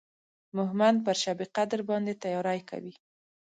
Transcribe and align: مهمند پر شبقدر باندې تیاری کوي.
مهمند 0.57 0.97
پر 1.05 1.15
شبقدر 1.23 1.79
باندې 1.89 2.13
تیاری 2.23 2.61
کوي. 2.69 2.93